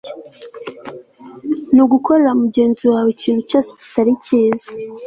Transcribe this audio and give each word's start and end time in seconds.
ni 1.73 1.79
ugukorera 1.85 2.31
mugenzi 2.41 2.81
waweikintu 2.91 3.41
cyose 3.49 3.69
kitari 3.79 4.11
cyiza 4.23 4.69